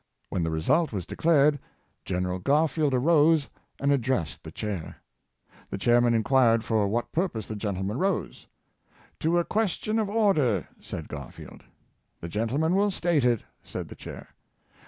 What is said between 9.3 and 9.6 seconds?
^' To a